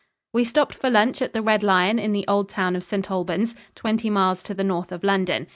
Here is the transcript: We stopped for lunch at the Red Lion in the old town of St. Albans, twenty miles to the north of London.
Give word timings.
We 0.33 0.45
stopped 0.45 0.73
for 0.73 0.89
lunch 0.89 1.21
at 1.21 1.33
the 1.33 1.43
Red 1.43 1.61
Lion 1.61 1.99
in 1.99 2.11
the 2.11 2.25
old 2.27 2.49
town 2.49 2.75
of 2.75 2.81
St. 2.83 3.11
Albans, 3.11 3.53
twenty 3.75 4.09
miles 4.09 4.41
to 4.41 4.55
the 4.55 4.63
north 4.63 4.91
of 4.91 5.03
London. 5.03 5.45